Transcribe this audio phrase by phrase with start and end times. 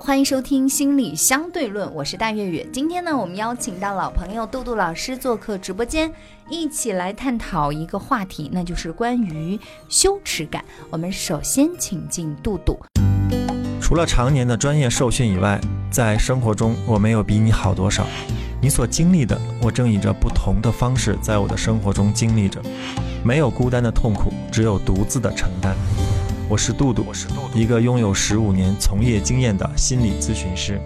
[0.00, 2.66] 欢迎收听心理相对论，我是大月月。
[2.72, 6.10] 今天呢，我们邀请到老朋友杜杜老师做客直播间，
[6.48, 9.58] 一起来探讨一个话题，那就是关于
[9.88, 10.64] 羞耻感。
[10.88, 12.78] 我们首先请进杜杜。
[13.80, 15.60] 除了常年的专业受训以外，
[15.90, 18.06] 在生活中我没有比你好多少。
[18.62, 22.62] 你所经历的，我正以着不同的方式在我的生活中经历着。
[23.24, 25.76] 没有孤单的痛苦，只有独自的承担。
[26.50, 27.04] 我是杜杜，
[27.54, 30.80] 一个拥有十五年从业经验的心理咨询师。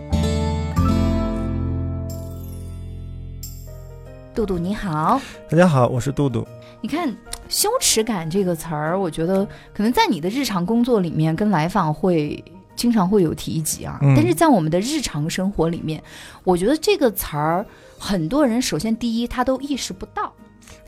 [4.35, 6.45] 杜杜你好，大家好，我是杜杜。
[6.81, 7.15] 你看
[7.49, 12.43] “羞耻感”这个词儿，我觉得可能在你的日常工作里面跟来访会
[12.75, 16.03] 经常会有提及啊，嗯但是在我们的日常生活里面，
[16.43, 17.65] 我觉得这个词儿
[17.97, 20.33] 很多人首先第一他都意识不到。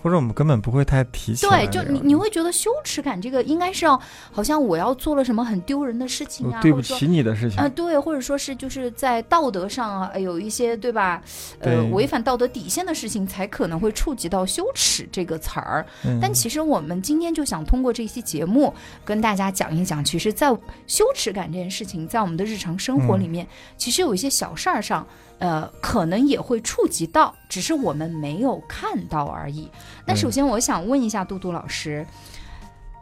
[0.02, 4.00] 或者我们根本不会太提起来对，就你你会觉得羞耻感这个应该是要，
[4.30, 7.58] 好像我要做了什么很丢人的事情啊，对不起你的事情。
[7.58, 11.22] 啊、对，或者说是就是在道德上啊，呃有一些对吧？
[11.60, 15.84] 呃，违反道德底线的事情，才可能会触及到羞耻这个词儿。
[16.04, 18.72] 嗯但其实我们今天就想通过这期节目
[19.04, 20.48] 跟大家讲一讲，其实，在
[20.86, 25.06] 羞耻感这件事情，在我们的日常生活里面，其实有一些小事儿上，
[25.38, 29.70] 呃，可能也会触及到，只是我们没有看到而已。
[30.06, 32.06] 那嗯首先，我想问一下杜杜老师，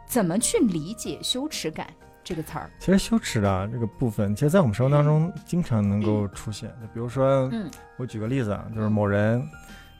[0.07, 1.87] 怎么去理解羞耻感
[2.23, 2.69] 这个词儿？
[2.79, 6.69] 其实羞耻的这个部分，其实，在我们生活当中经常能够出现。
[6.81, 9.41] 就比如说，嗯我举个例子啊，就是某人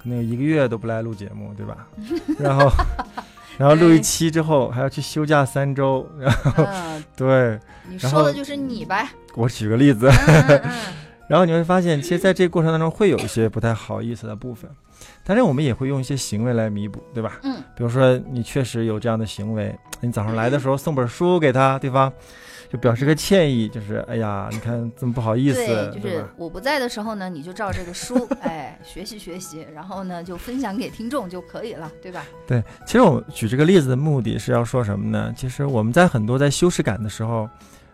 [0.02, 1.88] 可能有一个月都不来录节目，对吧？
[2.40, 2.72] 然后，
[3.58, 9.08] 然后录一期之后还要去休假三周，然后嗯，对你说的就是你呗。
[9.36, 10.72] 我举个例子，嗯嗯嗯
[11.28, 14.70] 然后你会发现，其实在这个过程当中会有一些不太好意思的部分，
[15.24, 17.40] 但是我们也会用一些行为来弥补，对吧？
[17.44, 22.12] 嗯，比如说你确实有这样的行为，你早上来的时候送本书给他，对方
[22.70, 26.26] 就表示个歉意，就是哎呀，你看这么不好意思，对，就是？
[26.36, 32.26] 我不在的时候呢，你就照这个书， 哎，学习学习，然后呢就分享给听众就可以了，对吧？
[32.46, 35.34] 对，其实我举这个例子的目的是要说什么呢？
[35.38, 37.50] 其实我们在很多在羞耻感的时候，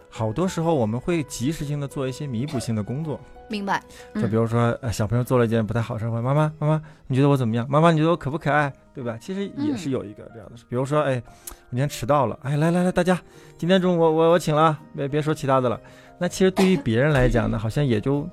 [0.10, 3.80] 好多时候我们会及时性的做一些弥补性的工作，明白？
[4.16, 7.66] 就嗯比如说，呃，小朋友做了一件不太好的事儿，问妈妈，妈妈，你觉得我怎么样？
[7.70, 8.72] 妈妈，你觉得我可不可爱？
[8.94, 9.18] 对吧？
[9.22, 13.18] 其实也是嗯有一个这样的事，比如说，哎，我今天迟到了，哎，来来来，大家，
[13.58, 15.80] 今天中午我我我请了啊，别别说其他的了。
[16.18, 18.28] 那其实对于别人来讲呢，好像也就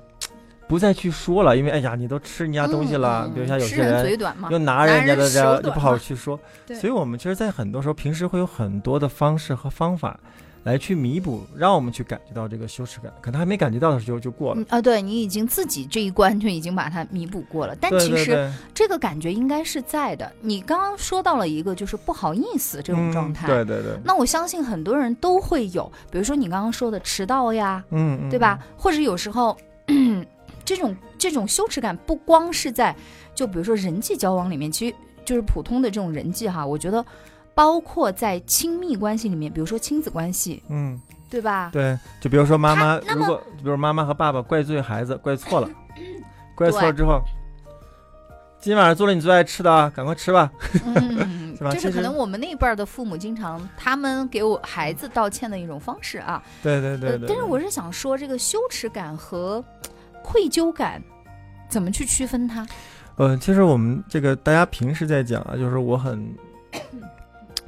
[0.67, 6.37] 不再去说了，因为哎呀，你都吃人家东西了，嗯比如像有些人又拿人家的这样，就不好去说。
[6.73, 10.19] 所以我们其实，在很多时候，平时会有很多的方式和方法
[10.67, 13.09] 来去弥补，让我们去感觉到这个羞耻感。
[13.21, 14.59] 可能还没感觉到的时候就过了。
[14.59, 20.29] 嗯啊，对你已经自己这一关就已经把它弥补过了，但其实这个感觉应该是在的。
[20.41, 23.49] 你刚刚说到了一个就是不好意思这种状态，嗯。
[23.49, 28.59] 对对对，那我相信很多人都会有，比如说你刚刚说的迟到呀，嗯，嗯对吧？？
[28.75, 29.55] 或者有时候，
[30.65, 32.93] 这种这种羞耻感不光是在，
[33.33, 37.05] 就比如说人际交往里面，其实就是普通的这种人际哈，我觉得
[37.57, 41.71] 包括在亲密关系里面，比如说亲子关系，嗯，对吧？
[41.73, 45.67] 对，就比如说妈妈，如果比如妈妈和爸爸怪罪孩子，怪错了，
[46.53, 47.19] 怪错了之后，
[48.59, 50.51] 今晚上做了你最爱吃的啊，赶快吃吧。
[50.85, 56.39] 嗯 是吧，这是可能我们那一辈儿的父母经常他们给我孩子道歉的一种方式啊。
[56.61, 57.21] 对对对对。
[57.21, 59.65] 呃但是我是想说，这个羞耻感和
[60.23, 61.01] 愧疚感
[61.67, 62.67] 怎么去区分它？
[63.15, 66.31] 呃，其实我们这个大家平时在讲啊，就是我很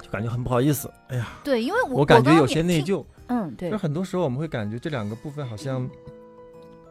[0.09, 2.47] 就感觉很不好意思，哎呀，对，因为我我感觉有。
[2.47, 3.05] 些内疚。
[3.27, 5.87] 嗯，对就，很多时候我们会感觉这两个部分好像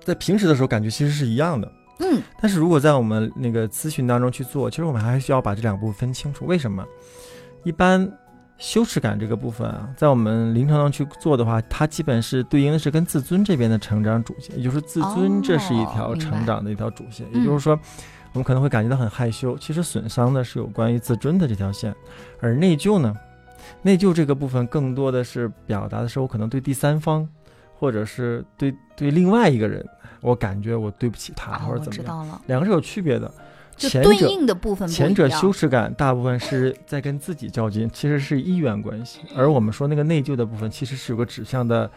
[0.04, 6.46] 在平时的时候感觉其实是一样的，嗯但是如果在我们那个咨询当中去做，其实我们还需要把这两部分分清楚。
[6.46, 6.86] 为什么？
[7.64, 8.08] 一般
[8.56, 17.26] 羞耻感这个部分啊，在我们临床上去做的话，它基本是对应的是跟自尊这边的成长主线，也就是自尊哦这是一条成长的一条主线。
[17.32, 17.78] 嗯也就是说，
[18.32, 21.94] 我们可能会感觉到很害羞，其实损伤的是有关于自尊的这条线，
[22.40, 23.14] 而内疚呢？
[23.82, 27.28] 内疚这个部分更多的是表达的是我可能对第三方，
[27.74, 29.84] 或者是对对另外一个人，
[30.20, 33.32] 我感觉我对不起他、啊，或者怎么样，两个是有区别的。
[33.76, 41.88] 就前者对应的部分不前者羞耻感大部分是在跟自己较劲，其实是一元关系，而我们说那个内疚的部分其实是有个指向的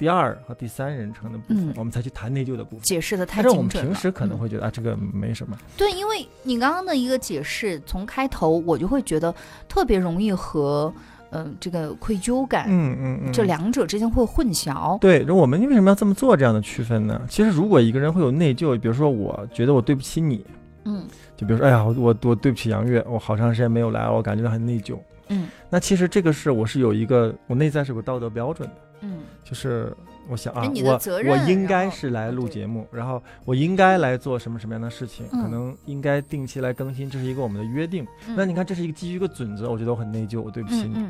[0.00, 2.80] 第二和第三人称的部分，嗯我们才去谈内疚的部分。
[2.80, 3.90] 解释的太但是我们精准了。
[3.92, 5.54] 平时可能嗯会觉得、啊，这个没什么。
[5.76, 9.34] 对，因为你刚刚的一个解释，从开头我就会觉得
[9.68, 10.90] 特别容易和
[11.32, 14.98] 嗯、呃这个愧疚感、嗯嗯嗯，这两者之间会混淆。
[15.00, 17.20] 对，那我们为什么要这么做这样的区分呢？
[17.28, 20.42] 其实，如果一个人会有内疚，比如说，我觉得我对不起你，
[20.84, 21.06] 嗯
[21.36, 24.96] 就比如说，哎呀，我我我对不起杨月，我好长时间没有来，我感觉到很内疚。
[25.28, 29.94] 嗯那其实这个是我是有一个，我内在是有个道德标准的，嗯就是
[30.28, 31.00] 我想啊我
[31.30, 38.06] 我应该是来录节目，然后我应该来做什么什么样的事情，可嗯能应该定期来更新，这是一个我们的约定。
[38.28, 41.06] 嗯那你看，这是一个基于一个准则，我觉得我很内疚，我对不起你。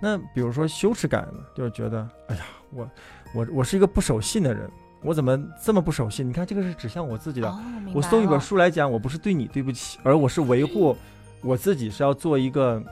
[0.00, 2.88] 那比如说羞耻感呢，就是觉得，哎呀，我
[3.34, 4.70] 我我是一个不守信的人，
[5.02, 6.28] 我怎么这么不守信？
[6.28, 7.48] 你看，这个是指向我自己的。
[7.48, 7.58] 哦，
[7.94, 10.96] 我送一本书来讲，我不是对你对不起，而我是维护
[11.40, 12.82] 我自己是要做一个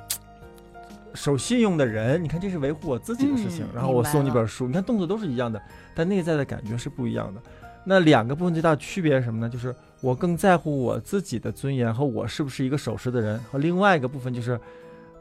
[1.15, 2.23] 守信用的人。
[2.23, 3.65] 你看，这是维护我自己的事情。
[3.65, 5.61] 嗯然后我送你本书，你看动作都是一样的，
[5.95, 7.41] 但内在的感觉是不一样的。
[7.85, 9.49] 那两个部分最大的区别是什么呢？
[9.49, 14.61] 就是我更在乎我自己的尊严和我是不是一个守时的人，和另外一个部分就是，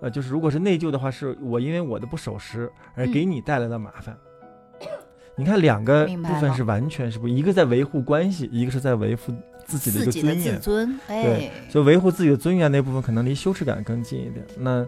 [0.02, 4.18] 呃，就是如果是内疚的话，是我因为我的不守时而给你带来的麻烦。
[5.38, 9.34] 你看，两个部分是完全是不，一个在维护关系，一个是在维护
[9.64, 10.60] 自己的一个尊严自。
[10.60, 14.46] 尊，哎对，所以维护自己的尊严那部分，可能离羞耻感更近一点。
[14.58, 14.86] 那，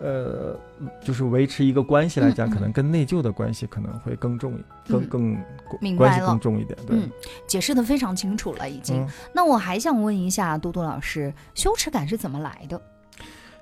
[0.00, 0.58] 呃，
[1.02, 6.76] 就是维持一个关系来讲，嗯嗯可能跟内疚的关系可能会更重一，更嗯更关系明白更重一点。
[6.86, 7.10] 对，嗯，
[7.46, 9.02] 解释的非常清楚了，已经。
[9.02, 12.80] 嗯那我还想问一下嘟嘟老师，羞耻感是怎么来的？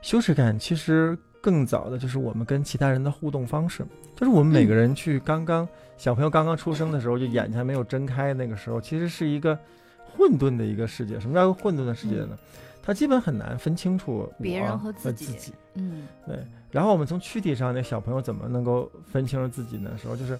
[0.01, 3.85] 羞耻感其实更早的就是我们跟其他人的互动方式，
[4.15, 9.59] 就是我们每个人去刚刚、小朋友刚刚出生的时候，就眼睛还没有睁开那个时候，其实是一个
[10.17, 11.19] 混沌的一个世界。
[11.19, 12.39] 什么叫混沌的世界呢？
[12.89, 15.53] 他基本很难分清楚我别人和和自己自己。
[15.75, 16.39] 嗯对，
[16.71, 19.91] 然后我们从躯体上，那小朋友怎么能够分清楚自己呢？
[19.99, 20.33] 时候就是，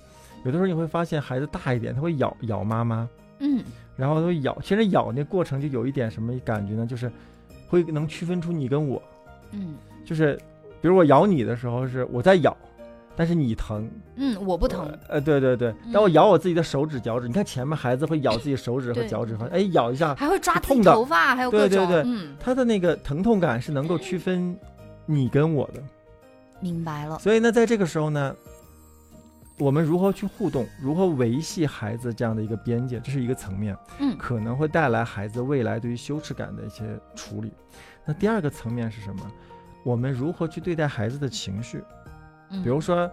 [0.45, 3.07] 有的时候你会发现孩子大一点，他会咬咬妈妈，
[3.41, 3.63] 嗯
[3.97, 4.59] 然后他会咬。
[4.63, 6.87] 其实咬那过程就有一点什么感觉呢？
[6.87, 7.13] 就是
[7.69, 9.03] 会能区分出你跟我。
[9.51, 10.35] 嗯就是
[10.81, 12.57] 比如我咬你的时候是我在咬，
[13.19, 14.89] 但是你疼，嗯，我不疼。
[15.09, 15.75] 呃，对对对。
[15.93, 24.57] 但我咬我自己的手指、脚趾，你看前面孩子会咬自己手指和脚趾，哎咬一下，还会抓痛的头发，还有各种，对对对嗯，他的那个疼痛感是能够区分
[25.05, 25.83] 你跟我的。
[26.61, 28.33] 明白了，所以呢，在这个时候呢，
[29.59, 36.85] 我们如何去互动，如何维系孩子这样的一个边界，这是一个层面，嗯可能会带来孩子未来对于羞耻感的一些
[37.17, 37.53] 处理。
[38.05, 39.23] 那第二个层面是什么？
[39.85, 41.83] 我们如何去对待孩子的情绪？
[42.51, 42.63] 嗯。
[42.63, 43.11] 比如说，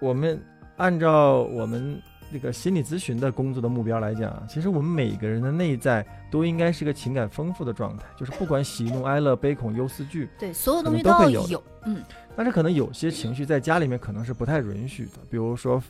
[0.00, 0.40] 我们
[0.76, 2.00] 按照我们
[2.32, 12.02] 这个心理咨询的工作的目标来讲啊，其实我们每个人的内在都应该是个情感丰富的状态，就是不管喜怒哀乐悲恐忧思惧，对所有东西都会有有，嗯。
[12.36, 15.82] 但是可能有些情绪在家里面可能是不太允许的，比如说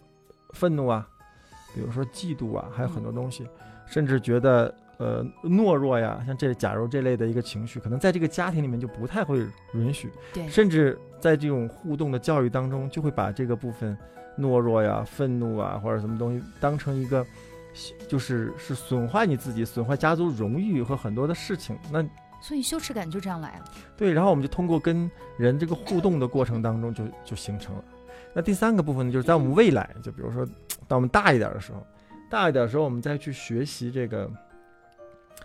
[0.55, 1.07] 愤怒啊，
[1.75, 3.47] 比如说嫉妒啊，还有很多东西，
[3.87, 9.45] 甚至觉得呃懦弱呀，像这假如这类的一个情绪，可能在这个家庭里面就不太会
[9.75, 13.99] 允许，对，甚至在这种互动的教育当中，就会把这个部分
[14.39, 17.27] 懦弱呀、愤怒啊或者什么东西当成一个。
[18.09, 22.05] 就是是损坏你自己、损坏家族荣誉和很多的事情，那
[22.43, 23.65] 所以羞耻感就这样来了，
[23.97, 25.09] 对，然后我们就通过跟
[25.39, 27.85] 人这个互动的过程当中就就形成了。
[28.35, 30.45] 那第三个部分呢，就是在我们未来，就比如说，
[30.89, 31.87] 当我们大一点的时候，
[32.29, 34.29] 大一点的时候，我们再去学习这个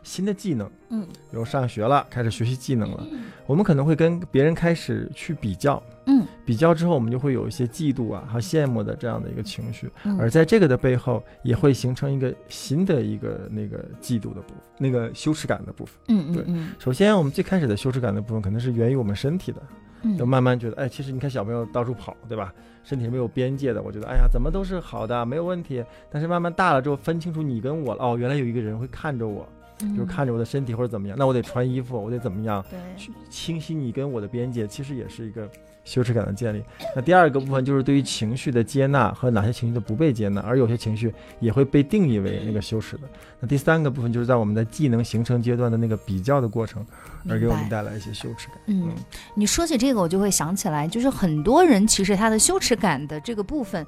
[0.05, 3.05] 新的技能，嗯比如上学了，开始学习技能了，
[3.47, 15.95] 我们可能会跟别人开始去比较，嗯比较之后，我们就会有一些嫉妒啊和羡慕的这样的一个情绪，嗯，而在这个的背后，也会形成一个新的一个那个嫉妒的部分，那个羞耻感的部分。
[16.09, 19.61] 嗯嗯嗯首先，我们最开始的羞耻感的部分，可能是源于我们身体的。
[20.03, 22.53] 嗯，就慢慢觉得，哎，其实你看小朋友到处跑，对吧？
[22.83, 25.83] 身体是没有边界的，我觉得，哎呀，怎么都是好的，没有问题。
[26.11, 29.47] 但是慢慢大了之后，分清楚你跟我了，哦，原来有一个人会看着我，
[29.77, 35.49] 比就是看着我的身体或者怎么样，那我得穿衣服，我得怎么样，对，去清晰你跟我的边界，其实也是一个
[35.83, 36.63] 羞耻感的建立。
[36.95, 43.03] 那第二个部分就是对于情绪的接纳和哪些情绪的不被接纳，而有些情绪也会被定义为那个羞耻的。
[43.39, 46.85] 那第三个部分就是在我们的技能形成阶段的那个比较的过程，
[47.29, 48.57] 而给我们带来一些羞耻感。
[48.67, 48.95] 嗯嗯，
[49.35, 53.85] 你说起这个，我就会想起来，就是很多人其实他的羞耻感的这个部分，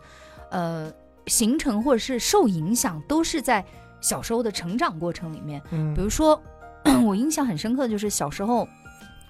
[0.51, 0.91] 呃，
[1.25, 3.65] 形成或者是受影响，都是在
[4.01, 5.61] 小时候的成长过程里面。
[5.71, 6.41] 嗯比如说，
[7.05, 8.67] 我印象很深刻的，就是小时候，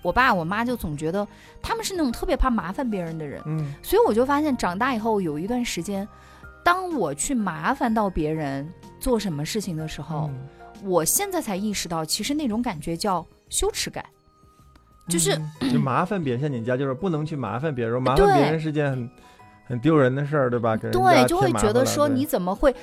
[0.01, 1.27] 我爸我妈就总觉得
[1.61, 6.07] 他们是那种特别怕麻烦别人的人，嗯所以我就发现长大以后有一段时间，
[6.63, 8.67] 当我去麻烦到别人
[8.99, 10.47] 做什么事情的时候，嗯
[10.83, 14.05] 我现在才意识到，其实那种感觉叫羞耻感。
[15.09, 19.09] 就是嗯 就麻烦别人，像你家就是不能去麻烦别人，麻烦别人是件很
[19.65, 20.77] 很丢人的事儿，对吧？
[20.77, 20.91] 对，
[21.25, 22.75] 就会觉得说你怎么会，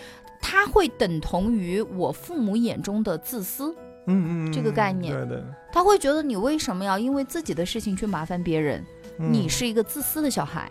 [0.46, 3.74] 他会等同于我父母眼中的自私，
[4.06, 8.84] 嗯嗯这个嗯概念对对，他会觉得你为什么要因为自己的事情去麻烦别人？
[9.18, 10.70] 你嗯是一个自私的小孩。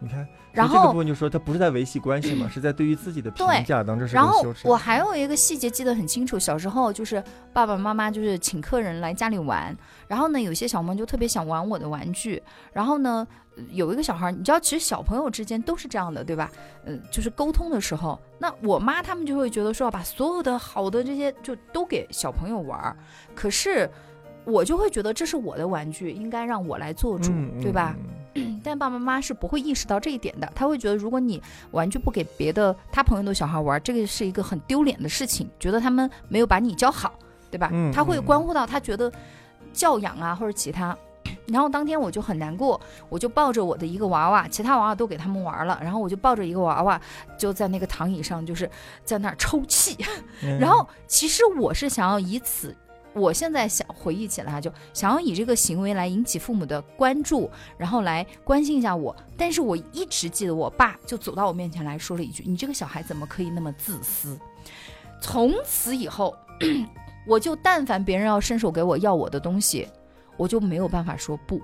[0.00, 7.22] 你看，然后这个部分就说他不是在维系关系嘛， 是在对于自己的评价当中是然后我还有一个细节记得很清楚，小时候就是
[7.52, 9.76] 爸爸妈妈就是请客人来家里玩，
[10.08, 16.50] 然后呢有些小朋友就特别想玩我的玩具，然后呢呃有一个小孩儿，你知道其实小朋友之间都是这样的，对吧？
[16.84, 22.96] 嗯、就是沟通的时候，那我妈他们就会觉得说要把所有的好的这些就都给小朋友玩儿，
[23.34, 23.90] 可是
[24.44, 27.94] 我就会觉得这是我的玩具，应该让我来做主，嗯对吧？？
[27.98, 28.04] 嗯
[28.62, 37.12] 但爸爸妈妈是不会意识到这一点的，他会觉得如果你玩具不给别的他朋友的小孩玩，这个是一个很丢脸的事情，觉得他们没有把你教好，
[37.50, 37.70] 对吧？
[37.72, 39.10] 嗯他会嗯关乎到他觉得
[39.72, 40.96] 教养啊或者其他。
[41.48, 47.00] 然后当天我就很难过，我就抱着我的一个娃娃，其他娃娃都给他们玩了，然后我就抱着一个娃娃，
[47.38, 48.68] 就在那个躺椅上，就是
[49.04, 49.96] 在那儿抽泣。
[50.42, 52.74] 嗯然后其实我是想要以此，
[53.16, 59.16] 我现在想回忆起来，就想要以这个行为来引起父母的关注，然后来关心一下我。
[59.38, 64.38] 但是我一直记得我爸就走到我面前来说了一句：“你这个小孩怎么可以那么自私？”
[65.20, 66.36] 从此以后，
[67.26, 69.88] 我就但凡别人要伸手给我要我的东西，
[70.36, 71.60] 我就没有办法说不。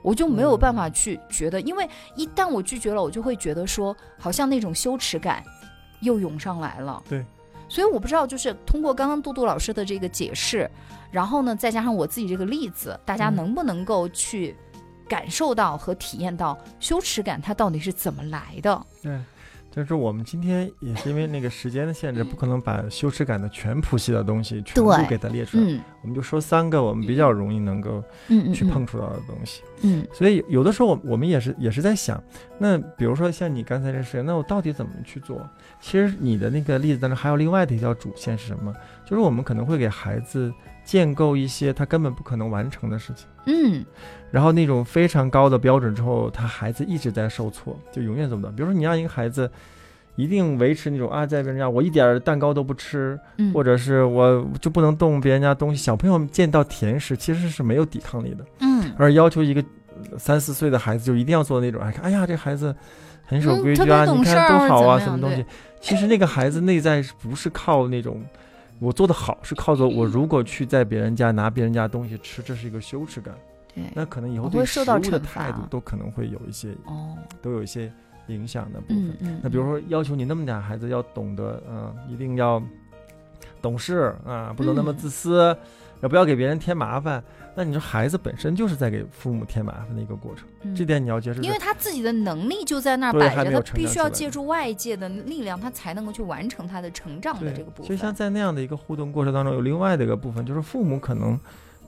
[0.00, 5.42] 我就没有办法去觉得，因为一旦我拒绝了，我就会觉得说，好像那种羞耻感
[6.00, 7.02] 又涌上来了。
[7.08, 7.26] 对，
[7.68, 10.68] 所以我不知道，就是通过刚刚杜杜老师的这个解释，
[11.10, 14.56] 然后呢，再加上我自己这个例子，大家嗯能不能够去
[15.06, 18.86] 感受到和体验到羞耻感它到底是怎么来的？
[19.02, 19.18] 对，
[19.78, 28.02] 就是我们今天也是因为那个时间的限制，不可能把羞耻感的全谱系的东西全部给它列出来，嗯我们就说三个我们比较容易能够
[28.52, 29.62] 去碰触到的东西。
[29.82, 32.20] 嗯，所以有的时候我我们也是也是在想，
[32.58, 35.48] 那比如说像你刚才这事情，那我到底怎么去做？
[35.80, 38.74] 其实你的那个例子当中还有另外的一条主线是什么？
[39.04, 40.52] 就是我们可能会给孩子
[40.88, 43.84] 建构一些他根本不可能完成的事情，嗯
[44.30, 48.50] 然后那种非常高的标准之后，他孩子一直在受挫，就永远做不到。
[48.52, 49.50] 比如说你让一个孩子。
[50.18, 55.80] 一定维持那种啊，在别人家我一点蛋糕都不吃，嗯，或者是我就不能动别人家东西。
[55.80, 59.64] 小朋友见到甜食其实是没有抵抗力的，嗯而要求一个
[60.10, 62.74] 呃三四岁的孩子就一定要做那种，哎，哎呀，这孩子
[63.26, 65.44] 很守规矩啊，你看多好啊，什么东西？
[65.80, 68.20] 其实那个孩子内在是不是靠那种
[68.80, 73.34] 我做的好，是靠着我如果去在别人家拿别人家东西吃，这是一个羞耻感。
[73.74, 77.92] 对，那可能以后对食物的态度都可能会有一些，哦，都有一些
[78.28, 79.08] 影响的部分。
[79.10, 82.62] 嗯嗯，那比如说要求你那么点孩子要懂得，嗯、一定要
[83.60, 85.56] 懂事啊，不能那么嗯自私，
[86.02, 87.22] 也不要给别人添麻烦。
[87.58, 91.42] 那你说孩子本身就是在给父母添麻烦的一个过程，嗯这点你要接受。
[91.42, 97.88] 因为他自己的能力就在那儿摆着，他必须要借助外界的力量，他才能够去完成他的成长的这个部分。
[97.88, 98.14] 就像。
[98.18, 101.38] 在那样的一个互动过程当中，有另外的一个部分，就是父母可能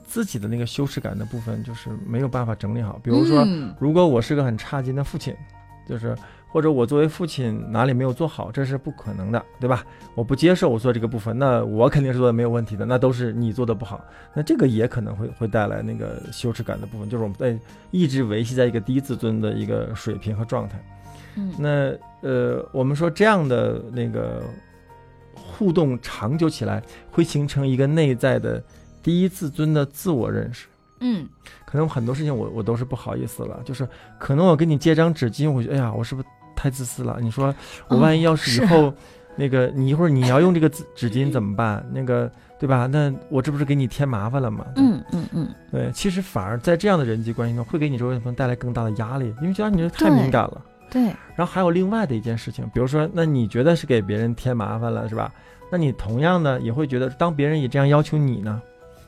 [0.05, 2.97] 自己的那个羞耻感的部分，就是没有办法整理好。
[3.03, 5.35] 比如说，嗯如果我是个很差劲的父亲，
[5.89, 6.15] 就是
[6.51, 9.85] 或者我作为父亲哪里没有做好，这是不可能的，对吧？
[10.15, 14.03] 我不接受我做这个部分，那我肯定是做的没有问题的，那都是你做的不好。
[14.33, 17.57] 那这个也可能会会带来那个羞耻感的部分，就是我们在
[17.89, 20.83] 一直维系在一个低自尊的一个水平和状态。
[21.37, 24.43] 嗯那呃，我们说这样的那个
[25.33, 28.61] 互动长久起来，会形成一个内在的
[29.01, 30.67] 低自尊的自我认识。
[30.99, 31.27] 嗯
[31.65, 33.87] 可能很多事情我我都是不好意思了，就是
[34.19, 36.27] 可能我给你借张纸巾，我觉得哎呀，我是不是
[36.61, 37.17] 太自私了？
[37.19, 37.53] 你说
[37.87, 38.93] 我万一要是以后、
[39.35, 41.83] 那个你一会儿你要用这个纸 纸巾怎么办？
[41.91, 42.85] 那个对吧？
[42.85, 44.65] 那我这不是给你添麻烦了吗？
[44.75, 50.61] 嗯嗯嗯，对，其实反而在这样的人际关系中，会给你周围的朋友带来更大的压力，因为觉得你这太敏感了。
[50.91, 51.01] 对，
[51.35, 55.33] 然后还有另外的一件事情，比如说，那你觉得是给别人添麻烦了，是吧？
[55.71, 58.61] 那你同样的也会觉得，当别人也这样要求你呢，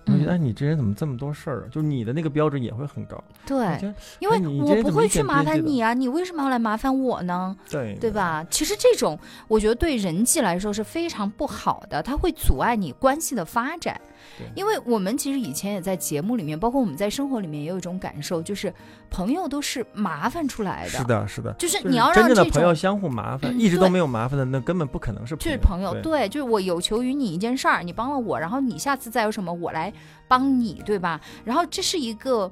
[0.05, 1.65] 你会觉得，你这人怎么这么多事儿啊？
[1.71, 3.21] 就是你的那个标准也会很高。
[3.45, 7.55] 对因为我不会去麻烦你啊，你为什么要来麻烦我呢？
[7.69, 8.11] 对对？
[8.11, 8.45] 吧？
[8.49, 9.17] 其实这种
[9.47, 13.99] 我觉得对人际来说是非常不好的，它会阻碍你关系的发展。
[14.37, 18.73] 对因为我们其实以前也在节目里面，包括我们在生活里面也有一种感受，就是
[19.09, 20.89] 朋友都是麻烦出来的。
[20.89, 21.53] 是的，是的。
[21.53, 25.91] 就是你要真正的朋友相互麻烦，嗯一直都没有麻烦的，那根本不可能是就是朋友。
[25.91, 29.91] 朋友，对，就是我有求于你一件事儿，你帮了我，然后你下次再有什么我来
[30.27, 31.19] 帮你，对吧？
[31.43, 32.51] 然后这是一个。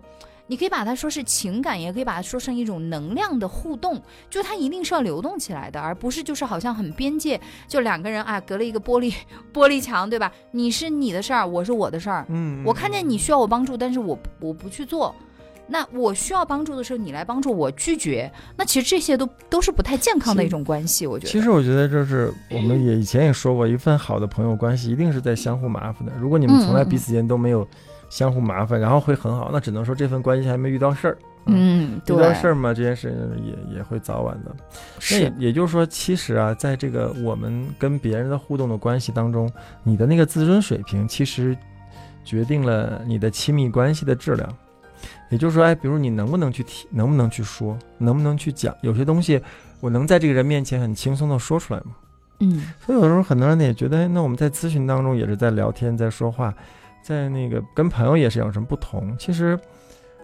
[0.52, 7.40] 你可以把它说是情感，也可以把它说成一种能量的互动，就它一定是要流动起来的，而不是就是好像很边界，
[7.70, 9.14] 就两个人啊隔了一个玻璃
[9.54, 10.30] 玻璃墙，对吧？
[10.52, 15.16] 你是你的事儿，我是我的事儿，嗯，嗯，我看见你需要我帮助，但是我我不去做，
[15.68, 21.08] 那我需要帮助的时候，你来帮助我拒绝，那其实这些都都是不太健康的一种关系。
[21.08, 26.12] 我觉得，其实我觉得就是我们 也以前也说过，一份好的朋友关系一定是在相互麻烦的。
[26.20, 27.66] 如果你们从来彼此间都没有
[28.12, 31.18] 相互麻烦，然后会很好，那只能说这份关系还没遇到事儿。
[31.46, 34.54] 嗯，遇到事儿嘛，这件事也也会早晚的。
[35.00, 39.50] 是，也也就是说，其实啊，在这个我们跟别人的互动的关系当中，
[39.82, 41.58] 你的那个自尊水平，其实
[42.24, 44.48] 决定了你的亲密关系的质量。
[45.30, 49.42] 也就是说，哎，比如你能不能去提，能不能去说，能不能去讲，有些东西
[49.80, 51.96] 我能在这个人面前很轻松的说出来吗？
[52.40, 52.66] 嗯。
[52.86, 56.54] 所以有时候很多人也觉得，那我们在咨询当中也是在聊天，在说话，
[57.02, 59.16] 在那个跟朋友也是有什么不同？
[59.18, 59.60] 其实。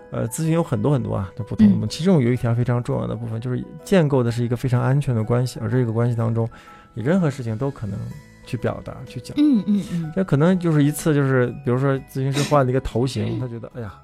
[0.10, 1.88] 呃，咨询有很多很多啊，都不同的。
[1.88, 6.50] 其中有一条非常重要的部分，就是建构的是一个非常安全的关系，而这个关系当中，
[6.94, 8.00] 你任何事情都可能
[8.46, 9.36] 去表达、去讲。
[9.38, 10.14] 嗯嗯嗯。
[10.16, 14.00] 那可能就是一次，就是比如说咨询师换了一个头型， 他觉得，哎呀，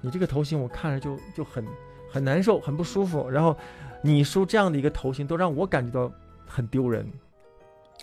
[0.00, 1.64] 你这个头型我看着就就很
[2.10, 3.30] 很难受、很不舒服。
[3.30, 3.56] 然后
[4.02, 6.12] 你梳这样的一个头型，都让我感觉到
[6.44, 7.08] 很丢人。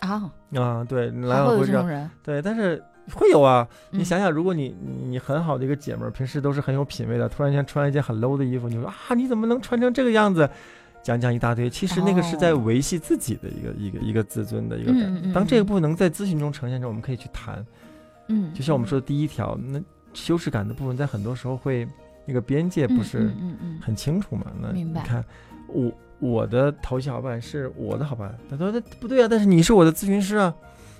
[0.00, 2.10] 啊啊，对，来回这种人。
[2.22, 2.82] 对，但是。
[3.12, 10.48] 会有啊，你想想，如果你你很好的一个姐们儿，平时都是很有品位的，突然间穿一件很 low 的衣服，你说啊，你怎么能穿成这个样子？
[11.02, 15.30] 讲讲一大堆，其实那个是在维系自己的一个一个一个自尊的一个感觉。
[15.34, 17.62] 当这个部分能在咨询中呈现时，我们可以去谈。
[18.28, 19.78] 嗯，就像我们说的第一条，那
[20.14, 21.86] 羞耻感的部分，在很多时候会
[22.24, 23.30] 那个边界不是
[23.82, 24.46] 很清楚嘛？
[24.58, 25.22] 那你看，
[25.68, 30.54] 我我的头小伙伴是我的好伴，他说那不对啊，但是你是我的咨询师啊。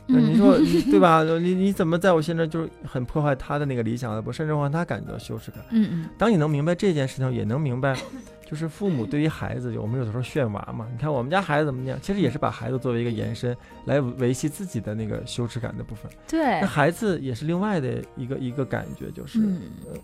[0.07, 0.59] 那你说
[0.91, 1.23] 对吧？
[1.41, 4.21] 你你怎么在我现在就是很破坏他的那个理想的？
[4.21, 5.65] 不，甚至让他感觉到羞耻感。
[5.71, 6.09] 嗯嗯。
[6.19, 7.97] 当你能明白这件事情，也能明白，
[8.45, 10.87] 就是父母对于孩子，我们有的时候炫娃嘛。
[10.93, 11.99] 你看我们家孩子怎么样？
[12.03, 13.57] 其实也是把孩子作为一个延伸，
[13.87, 16.11] 来维系自己的那个羞耻感的部分。
[16.29, 16.61] 对。
[16.61, 19.41] 那孩子也是另外的一个一个感觉，就是，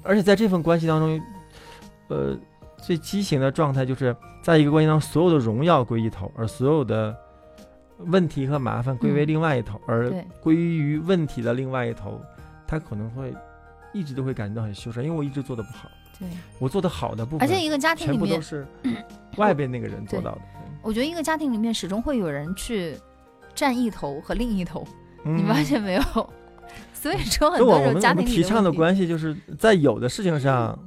[0.02, 1.20] 而且在这份关系当中，
[2.08, 2.34] 呃，
[2.78, 7.14] 最畸形的状态就是在一个关系当中，所有的荣耀归一头，而所有的。
[8.06, 12.20] 问题和麻烦归为另外一头，而归于问题的另外一头，
[12.66, 13.34] 他可能会
[13.92, 15.88] 一直都会感觉到很羞耻，因为我一直做的不好。
[16.18, 18.66] 对，我做的好的部分，而且一个家庭里面都是
[19.36, 20.40] 外边那个人做到的。
[20.82, 22.96] 我觉得一个家庭里面始终会有人去
[23.54, 24.86] 占一头和另一头，
[25.24, 26.02] 你发现没有？
[26.92, 30.78] 所以说，很多时候家庭提倡的关系就是在有的事情上。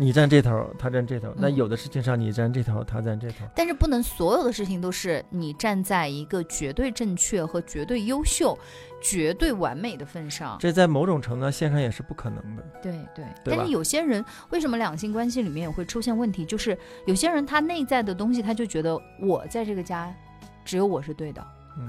[0.00, 1.34] 你站这头，他站这头。
[1.36, 3.44] 那有的事情上，你站这头，他站这头。
[3.52, 8.56] 但是不能所有的事情都是你站在一个绝对正确和绝对优秀、
[9.02, 10.56] 绝对完美的份上。
[10.60, 12.64] 这在某种程度线上也是不可能的。
[12.80, 13.24] 对对。
[13.44, 16.44] 但是有些人为什么两性关系里面也会出现问题？
[16.44, 20.14] 就是有些人他内在的东西，他就觉得我在这个家，
[20.64, 21.44] 只有我是对的。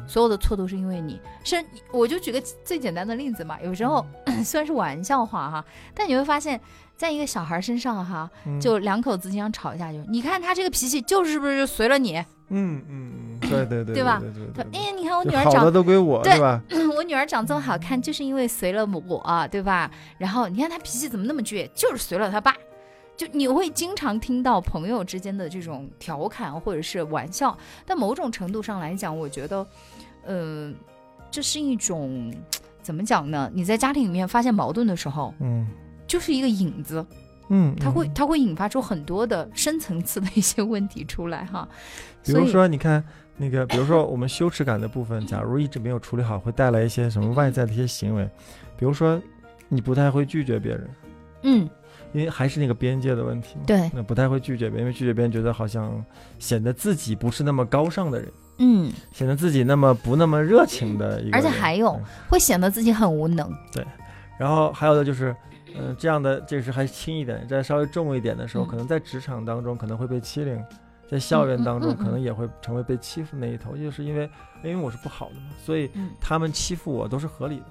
[0.08, 1.56] 所有的错都是因为你，是
[1.92, 3.60] 我就举个最简单的例子嘛。
[3.62, 4.06] 有时候
[4.44, 6.60] 虽然是玩笑话哈，但你会发现
[6.98, 12.18] 在一个小孩身上哈，就两口子经常吵一架，就你看他这个脾气就是不是就随了你？
[12.52, 14.22] 嗯嗯嗯， 对对对，对吧？
[14.74, 16.60] 哎，你看我女儿长得都归我，对吧？
[16.98, 19.90] 我女儿长这么好看，就是因为随了我，对吧？
[20.18, 22.56] 然后你看她脾气怎么那么倔，就是随了他爸。
[23.20, 29.68] 就你会经常听到朋友之间的这种调侃或者是玩笑，但某种程度上来讲，我觉得，
[30.24, 30.74] 呃，
[31.30, 32.34] 这是一种
[32.82, 33.52] 怎么讲呢？
[33.54, 35.68] 你在家庭里面发现矛盾的时候，嗯，
[36.08, 37.06] 就是一个影子，
[37.50, 41.68] 嗯，它会它会引发出很多的深层次的一些问题出来哈。
[42.24, 43.04] 比如说，你看
[43.36, 48.24] 那个，比如说我们羞耻感的部分，假如一直没有处理好，会带来一些什么外在的一些行为，
[48.78, 49.22] 比如说
[49.68, 50.90] 你不太会拒绝别人，
[51.44, 51.70] 嗯。
[52.12, 56.04] 因为还是那个边界的问题嘛，对，那不太会拒绝别人，因为拒绝别人觉得好像
[56.40, 63.86] 显得自己不是那么高尚的人，嗯，显得自己那么不那么热情的一个，而且还有会显得自己很无能，对，
[64.40, 65.36] 然后还有的就是，
[65.78, 70.60] 嗯，这样的这是还轻一点，再稍微重一点的时候，可能在职场当中可能会被欺凌，
[71.10, 74.30] 在校园当中可能也会成为被欺负那一头，就是因为
[74.64, 77.66] 因为我是不好的嘛，所以他们欺负我都是合理的。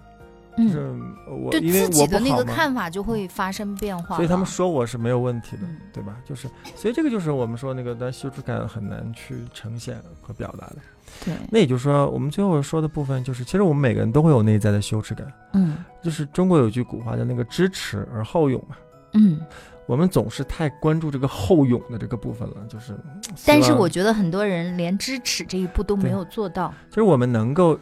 [0.59, 0.93] 就是
[1.29, 6.17] 我，因为自己的那个看法就会发生变化，所以他们说我是没有问题的，对吧？
[6.25, 10.77] 就是，所以这个就是我们说那个但羞耻感很难去呈现和表达的。
[11.25, 15.33] 对，那也就是说，我们最后说的部分就是，其实我们每个人都会有内在的羞耻感。
[15.53, 18.77] 嗯，就是中国有句古话叫那个知耻而后勇嘛。
[19.13, 19.41] 嗯，
[19.87, 22.99] 我们总是太关注这个后勇的这个部分了，就是。
[23.47, 26.75] 但是我觉得很多人连知耻这一步都没有做到。
[26.91, 27.79] 就是我们能够。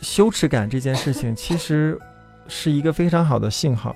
[0.00, 1.98] 羞耻感这件事情 其实
[2.48, 3.94] 是一个非常好的信号，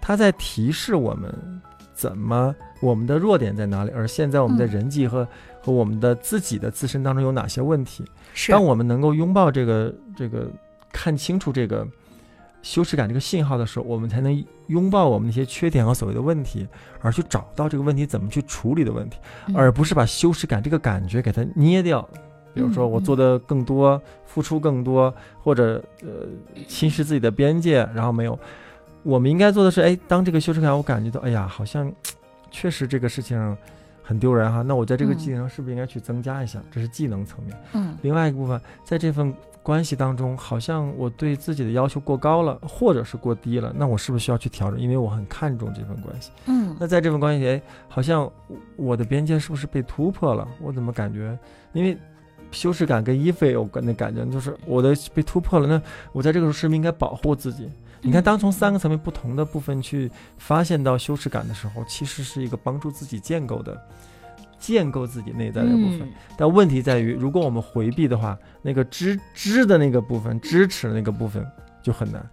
[0.00, 1.60] 它在提示我们
[1.94, 5.26] 怎么我们的弱点在哪里，而现在我们的人际和
[5.60, 8.04] 和我们的自己的自身当中有哪些问题。
[8.48, 10.50] 当我们能够拥抱这个这个
[10.92, 11.86] 看清楚这个
[12.62, 16.66] 羞耻感这个信号的时候，我们才能拥抱我们那些缺点和所谓的问题，
[17.00, 22.08] 而去找到这个问题怎么去处理的问题，嗯而不是把羞耻感这个感觉给它捏掉。
[22.54, 25.12] 比如说，我做的更多，付出更多，
[25.42, 26.08] 或者呃
[26.68, 28.38] 侵蚀自己的边界，然后没有。
[29.02, 31.92] 我们应该做的是，哎，当这个羞耻感我感觉到，哎呀，好像
[32.50, 33.56] 确实这个事情
[34.02, 36.58] 很丢人哈，那我在这个嗯技能上是不是应该去增加一下？
[36.70, 37.54] 这是技能层面。
[37.74, 44.80] 嗯另外一个部分，在这份关系当中，好像我对自己的要求过高了，或者是过低了，那我是不是需要去调整？
[44.80, 46.30] 因为我很看重这份关系。
[46.46, 48.30] 嗯那在这份关系里，哎，好像
[48.76, 50.48] 我的边界是不是被突破了？
[50.62, 51.38] 我怎么感觉？
[51.72, 51.96] 因为
[52.54, 55.66] 羞耻感跟衣服也有关的感觉，就是我的被突破了。
[55.66, 57.68] 那我在这个时候是不是应该保护自己？
[58.00, 63.78] 你看，当从三个层面不同的部分去发现到羞耻感的时候，其实是一个帮助自己建构的。
[64.56, 71.46] 建构自己内在的部分，但问题在于，如果我们回避的话，那个支支的那个部分，支持的那个部分
[71.82, 72.26] 就很难。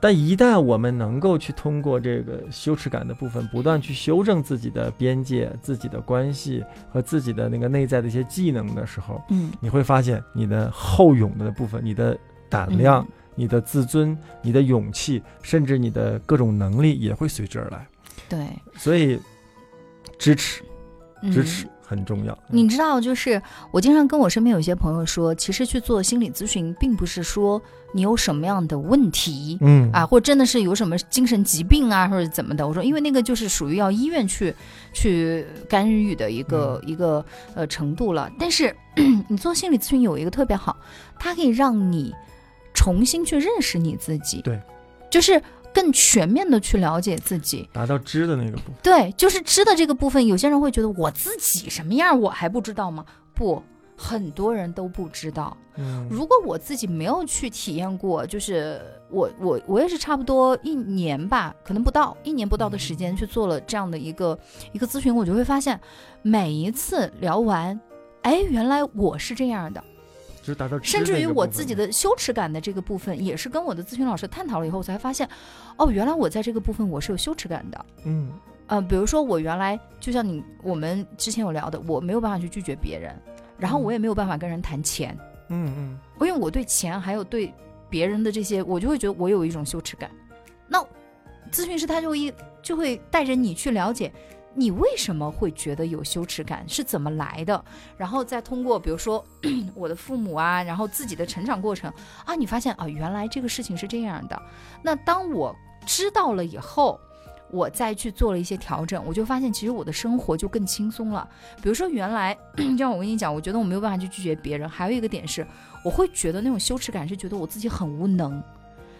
[0.00, 9.50] 但一旦我们能够去通过这个羞耻感的部分，不断去修正自己的边界、自己的关系和自己的那个内在的一些技能的时候，嗯。
[9.60, 12.16] 你会发现你的后勇的部分、你的
[12.48, 17.86] 胆量、嗯你的自尊、你的勇气，甚至你的各种能力也会随之而来。
[18.30, 18.48] 对。
[18.78, 19.20] 所以，
[20.18, 20.62] 支持
[21.30, 22.36] 支嗯持很重要。
[22.48, 29.56] 你知道，就是我经常跟我身边有些朋友说，其实去做心理咨询，并不是说你有什么样的问题。
[29.60, 32.66] 嗯啊，或真的是有什么精神疾病啊，或者怎么的？
[32.66, 34.52] 我说，因为那个就是属于要医院去
[34.92, 38.28] 去干预的一个、一个呃程度了。
[38.38, 38.74] 但是
[39.28, 40.76] 你做心理咨询有一个特别好，
[41.18, 42.12] 它可以让你
[42.74, 44.60] 重新去认识你自己，对，
[45.08, 45.40] 就是
[45.76, 47.68] 更全面的去了解自己。
[47.70, 48.74] 达到知的那个部分。
[48.82, 53.04] 对，就是知的这个部分，有些人会觉得我自己什么样我还不知道吗？
[53.34, 53.62] 不，
[53.94, 55.54] 很多人都不知道。
[55.78, 64.38] 嗯如果我自己没有去体验过，就是我我我也是差不多一年吧，可能不到一年不到的时间去做了这样的一个
[64.72, 65.78] 一个咨询，我就会发现，
[66.22, 67.78] 每一次聊完，
[68.22, 69.84] 哎，原来我是这样的，
[70.46, 75.28] 就是达到甚至于我自己的羞耻感的这个部分，也是跟我的咨询老师探讨了以后，我才发现，
[75.76, 77.86] 哦，原来我在这个部分我是有羞耻感的。
[78.04, 78.32] 嗯
[78.68, 83.12] 呃，比如说我原来就像你我们之前有聊的，我没有办法去拒绝别人，
[83.58, 87.52] 然后我也没有办法跟人谈钱，嗯嗯因为我对钱还有对
[87.90, 90.08] 别人的这些，我就会觉得我有一种羞耻感。
[90.68, 90.80] 那
[91.50, 92.32] 咨询师他就会一
[92.62, 94.12] 就会带着你去了解
[94.56, 97.64] 你为什么会觉得有羞耻感是怎么来的，
[97.96, 99.24] 然后再通过比如说
[99.74, 101.92] 我的父母啊，然后自己的成长过程
[102.24, 104.42] 啊，你发现啊原来这个事情是这样的。
[104.82, 105.54] 那当我
[105.86, 106.98] 知道了以后。
[107.48, 111.26] 我再去做了一些调整，我就发现其实我的生活就更轻松了。
[111.62, 114.68] 比如说，原来就像我跟你讲，我觉得我没有办法去拒绝别人。
[114.68, 115.46] 还有一个点是，
[115.84, 118.42] 我会觉得那种羞耻感是觉得我自己很无能，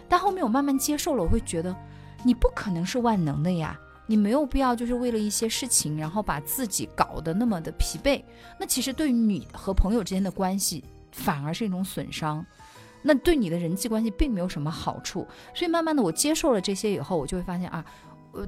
[0.07, 1.75] 但后面我慢慢接受了，我会觉得
[2.23, 8.23] 你不可能是万能的呀，你没有必要就是为了一些事情，然后把自己搞得那么的疲惫。
[8.57, 12.43] 那其实对于你和朋友之间的关系，反而是一种损伤。
[13.03, 17.85] 那对你的人际关系并没有什么好处，所以慢慢的我接受了这些以后，我就会发现啊，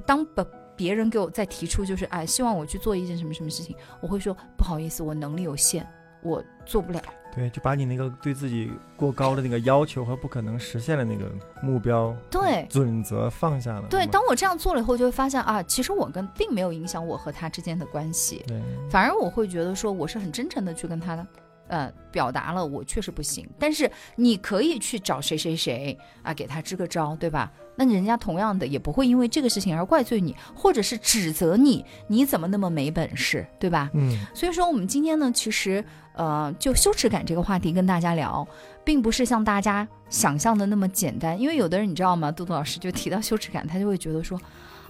[0.04, 0.44] 当把
[0.76, 5.86] 别人给我再提出就是哎，希望我去做一件什么什么事情，我会说不好意思，我能力有限，
[6.22, 7.00] 我做不了。
[7.34, 11.30] 对，就把你那个对自己过高的那个要求和不可能实现的那个
[11.62, 13.86] 目标对准则放下了。
[13.88, 21.26] 对，当我这样做了以后，就会发现啊，其实我跟并没有影响我和他之间的关系，对反而我会觉得说我是很真诚的去跟他，
[21.68, 27.50] 呃，表达了我确实不行，但是你可以去找谁谁谁啊，给他支个招，对吧？
[27.76, 33.88] 那人家同样的也不会因为这个事情而怪罪你，或者是指责你，你怎么那么没本事，对吧？
[33.94, 35.82] 嗯所以说，我们今天呢，其实
[36.20, 38.46] 呃，就羞耻感这个话题跟大家聊，
[38.84, 41.40] 并不是像大家想象的那么简单。
[41.40, 42.30] 因为有的人你知道吗？
[42.30, 44.38] 杜杜老师就提到羞耻感，他就会觉得说，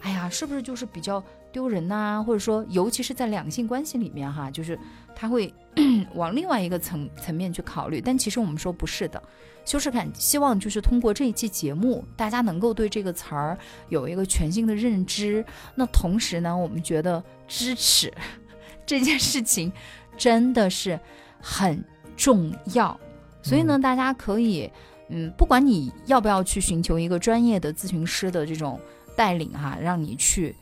[0.01, 4.77] 哎呀，是不是就是比较丢人呐、或者说，尤其是在两性关系里面哈，就是
[5.14, 5.55] 他会
[6.16, 8.01] 往另外一个层层面去考虑。
[8.01, 9.23] 但其实我们说不是的，
[9.64, 13.57] 羞耻感，希望就是通过这一期节目，大家能够对这个词儿
[13.88, 15.45] 有一个全新的认知。
[15.77, 18.12] 那同时呢，我们觉得支持
[18.85, 19.73] 这件事情
[20.21, 21.01] 真的是
[21.41, 21.83] 很
[22.15, 23.01] 重要，
[23.41, 24.71] 所以呢，大家可以，
[25.09, 28.79] 嗯，不管你要不要去寻求一个专业的咨询师的这种
[29.17, 30.55] 带领哈，让你去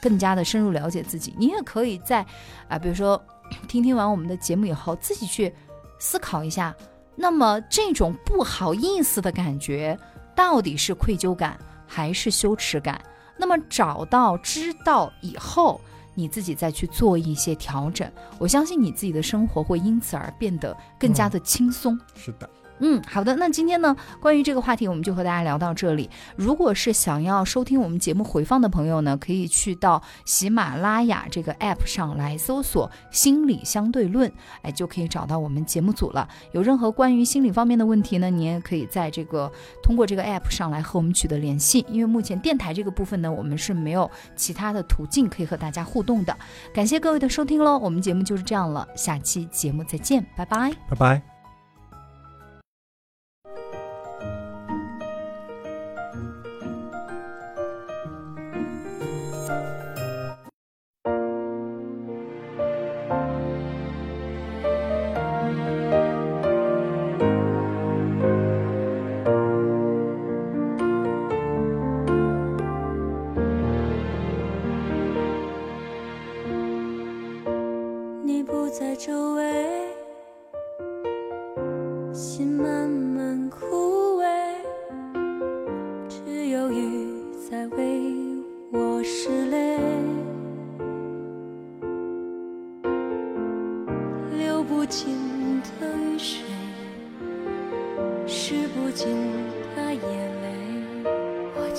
[0.00, 2.24] 更加的深入了解自己，你也可以在
[2.68, 3.22] 啊、比如说
[3.68, 5.52] 听听完我们的节目以后，自己去
[5.98, 6.74] 思考一下，
[7.14, 9.98] 那么这种不好意思的感觉
[10.34, 12.98] 到底是愧疚感还是羞耻感？
[13.36, 15.78] 那么找到知道以后，
[16.14, 21.98] 你自己再去做一些调整，我相信你自己的生活会因此而变得更加的轻松。
[22.14, 22.48] 是的，
[22.84, 23.36] 嗯，好的。
[23.36, 26.10] 那今天呢，关于这个话题，我们就和大家聊到这里。
[26.34, 34.30] 如果是想要收听我们节目回放的朋友呢，可以去到喜马拉雅这个 app 上来搜索“心理相对论”，
[34.62, 36.28] 哎，就可以找到我们节目组了。
[36.50, 41.86] 有任何关于心理方面的问题呢，你也可以在这个通过这个 app 上来和我们取得联系。
[41.88, 46.36] 因为目前电台这个部分呢，我们是没有其他的途径可以和大家互动的。
[46.74, 51.31] 感谢各位的收听喽，我们节目就是这样了，下期节目再见，拜拜，拜拜。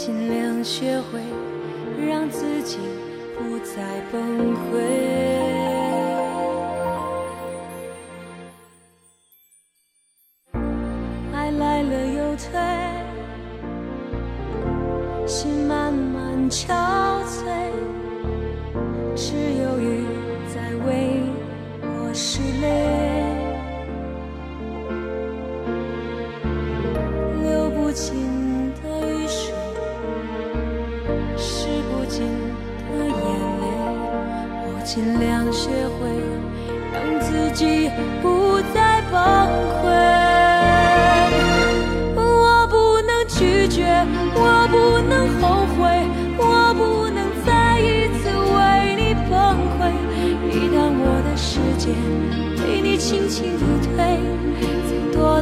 [0.05, 1.21] 尽量学会
[2.05, 2.77] 让自己
[3.37, 5.82] 不再崩溃。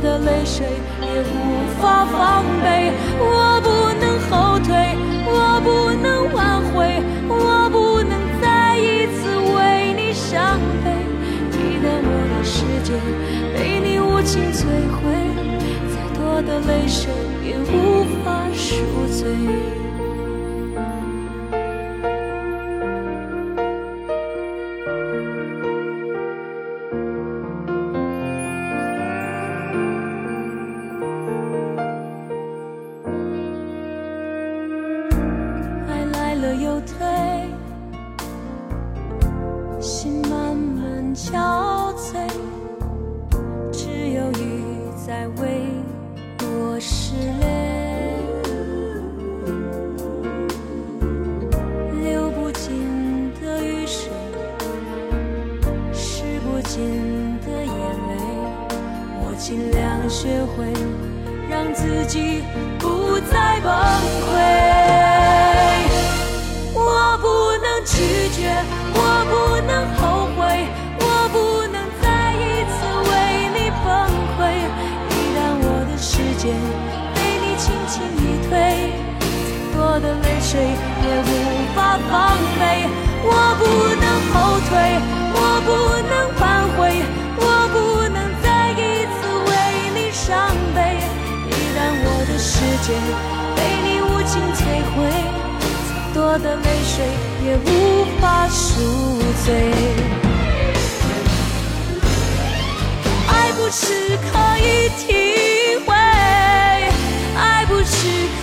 [0.02, 0.66] 的泪水
[1.02, 2.92] 也无法防备。
[3.20, 10.12] 我不能后退，我不能挽回，我不能再一次为你。
[10.14, 10.92] 伤悲，
[11.52, 12.94] 一旦我的世界
[13.54, 15.02] 被你无情摧毁，
[15.90, 17.12] 再多的泪水
[17.44, 19.81] 也无法赎罪。
[59.42, 60.72] 尽量学会
[61.50, 62.44] 让自己
[62.78, 63.74] 不再崩
[64.22, 64.38] 溃，
[66.76, 67.26] 我不
[67.58, 68.54] 能拒绝，
[68.94, 72.06] 我不能后悔，我不能再
[72.38, 73.12] 一次为
[73.58, 73.90] 你崩
[74.38, 74.40] 溃，
[75.10, 76.54] 一旦我的世界
[77.16, 78.54] 被你轻轻一推，
[79.18, 81.34] 再多的泪水也无
[81.74, 82.62] 法防备，
[83.26, 83.28] 我
[83.58, 83.62] 不
[84.00, 85.02] 能后退，
[85.34, 85.70] 我不
[86.08, 86.21] 能。
[93.56, 94.60] 被你无情摧
[94.96, 94.98] 毁，
[95.86, 96.94] 再多的泪水
[97.46, 97.70] 也无
[98.20, 98.62] 法赎
[99.46, 99.48] 罪。
[103.28, 105.90] 爱不是可以体会，
[107.38, 107.94] 爱不是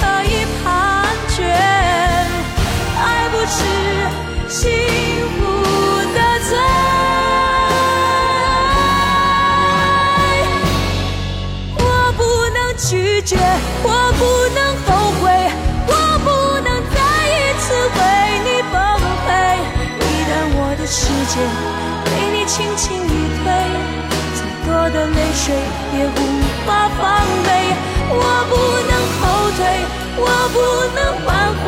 [0.01, 0.65] 可以判
[1.37, 1.43] 决，
[2.97, 4.57] 爱不是
[25.49, 25.55] 谁
[25.97, 26.13] 也无
[26.67, 27.49] 法防备
[28.11, 28.53] 我不
[28.85, 29.23] 能后
[29.57, 29.59] 退
[30.19, 30.57] 我不
[30.95, 31.29] 能挽
[31.65, 31.67] 回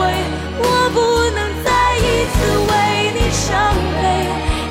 [0.59, 1.01] 我不
[1.35, 2.37] 能再一次
[2.69, 2.73] 为
[3.15, 3.49] 你伤
[3.97, 4.03] 悲。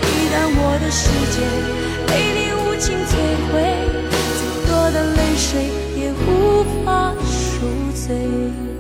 [0.06, 1.42] 一旦我的世界
[2.06, 3.12] 被你无情摧
[3.50, 3.52] 毁
[4.38, 5.50] 再多的泪水
[5.96, 7.66] 也无法赎
[8.06, 8.79] 罪。